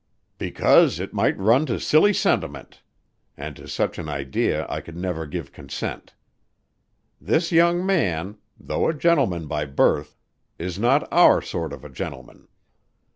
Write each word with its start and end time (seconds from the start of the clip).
"Because 0.39 0.99
it 0.99 1.13
might 1.13 1.37
run 1.37 1.67
to 1.67 1.79
silly 1.79 2.11
sentiment 2.11 2.81
and 3.37 3.55
to 3.55 3.67
such 3.67 3.99
an 3.99 4.09
idea 4.09 4.65
I 4.67 4.81
could 4.81 4.97
never 4.97 5.27
give 5.27 5.51
consent. 5.51 6.15
This 7.21 7.51
young 7.51 7.85
man, 7.85 8.39
though 8.59 8.89
a 8.89 8.95
gentleman 8.95 9.45
by 9.45 9.65
birth, 9.65 10.17
is 10.57 10.79
not 10.79 11.07
our 11.13 11.39
sort 11.39 11.71
of 11.71 11.85
a 11.85 11.89
gentleman. 11.89 12.47